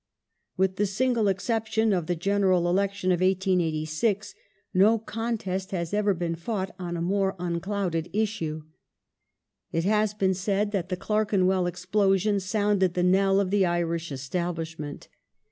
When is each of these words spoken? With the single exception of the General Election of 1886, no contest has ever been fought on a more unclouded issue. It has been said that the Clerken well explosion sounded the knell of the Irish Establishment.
With 0.57 0.77
the 0.77 0.87
single 0.87 1.27
exception 1.27 1.93
of 1.93 2.07
the 2.07 2.15
General 2.15 2.67
Election 2.67 3.11
of 3.11 3.21
1886, 3.21 4.33
no 4.73 4.97
contest 4.97 5.69
has 5.69 5.93
ever 5.93 6.15
been 6.15 6.33
fought 6.33 6.73
on 6.79 6.97
a 6.97 7.03
more 7.03 7.35
unclouded 7.37 8.09
issue. 8.11 8.63
It 9.71 9.83
has 9.83 10.15
been 10.15 10.33
said 10.33 10.71
that 10.71 10.89
the 10.89 10.97
Clerken 10.97 11.45
well 11.45 11.67
explosion 11.67 12.39
sounded 12.39 12.95
the 12.95 13.03
knell 13.03 13.39
of 13.39 13.51
the 13.51 13.63
Irish 13.67 14.11
Establishment. 14.11 15.07